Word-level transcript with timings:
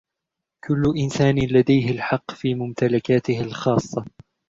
كل 0.63 0.83
إنسان 0.97 1.35
لديهِ 1.37 1.91
الحق 1.91 2.31
في 2.31 2.53
ممتلكاتهِ 2.55 3.41
الخاصة. 3.41 4.05